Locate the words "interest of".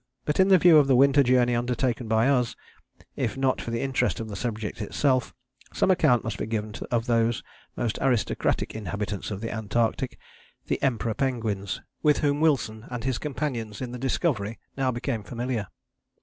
3.81-4.29